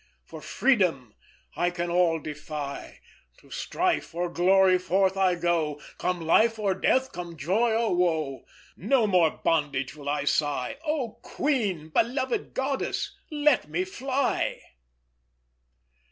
For 0.25 0.41
freedom 0.41 1.13
I 1.55 1.69
can 1.69 1.91
all 1.91 2.17
defy, 2.17 3.01
To 3.37 3.51
strife 3.51 4.15
or 4.15 4.29
glory 4.31 4.79
forth 4.79 5.15
I 5.15 5.35
go, 5.35 5.79
Come 5.99 6.19
life 6.21 6.57
or 6.57 6.73
death, 6.73 7.11
come 7.11 7.37
joy 7.37 7.71
or 7.73 7.95
woe. 7.95 8.45
No 8.75 9.05
more 9.05 9.27
in 9.27 9.39
bondage 9.43 9.95
will 9.95 10.09
I 10.09 10.23
sigh! 10.25 10.79
Oh 10.83 11.19
queen, 11.21 11.89
beloved 11.89 12.55
goddess, 12.55 13.15
let 13.29 13.69
me 13.69 13.83
fly!" 13.85 14.59